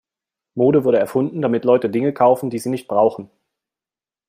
Mode 0.55 0.83
wurde 0.83 0.97
erfunden, 0.97 1.43
damit 1.43 1.63
Leute 1.63 1.87
Dinge 1.87 2.11
kaufen, 2.11 2.49
die 2.49 2.57
sie 2.57 2.69
nicht 2.69 2.87
brauchen. 2.87 3.29